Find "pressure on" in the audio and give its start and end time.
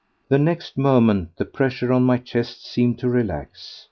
1.45-2.01